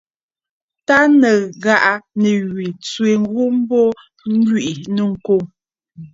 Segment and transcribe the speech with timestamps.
[0.87, 3.81] Tâ nɨ̀ghàꞌà nì wè tswe ghu mbo,
[4.31, 5.47] ǹlwìꞌì nɨ̂ŋkoŋə̀.